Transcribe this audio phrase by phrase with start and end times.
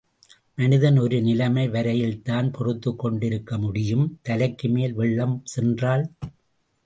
[0.55, 6.11] மனிதன் ஒரு நிலைமை வரையில்தான் பொறுத்துக் கொண்டு இருக்க முடியும் தலைக்கு மேல் வெள்ளம் சென்றால்?